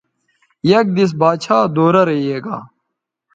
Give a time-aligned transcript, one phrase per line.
[0.71, 2.57] یک دیس باچھا دورہ رے یے گا